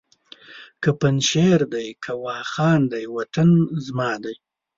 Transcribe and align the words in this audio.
که 0.81 0.89
پنجشېر 0.99 1.61
دی 1.73 1.87
که 2.03 2.11
واخان 2.23 2.81
دی 2.91 3.05
وطن 3.15 3.51
زما 3.85 4.11
دی! 4.23 4.35